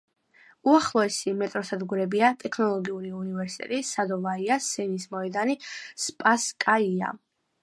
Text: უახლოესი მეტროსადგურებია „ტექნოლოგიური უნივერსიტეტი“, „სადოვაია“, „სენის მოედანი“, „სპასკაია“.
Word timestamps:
უახლოესი 0.69 1.33
მეტროსადგურებია 1.41 2.31
„ტექნოლოგიური 2.43 3.11
უნივერსიტეტი“, 3.19 3.83
„სადოვაია“, 3.93 4.59
„სენის 4.71 5.07
მოედანი“, 5.15 5.59
„სპასკაია“. 6.09 7.17